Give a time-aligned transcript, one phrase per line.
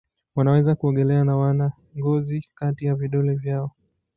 [0.35, 3.71] Wanaweza kuogelea na wana ngozi kati ya vidole vyao.